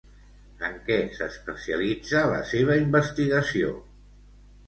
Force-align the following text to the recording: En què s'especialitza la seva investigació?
En 0.67 0.77
què 0.85 0.95
s'especialitza 1.17 2.23
la 2.31 2.41
seva 2.53 2.77
investigació? 2.87 3.77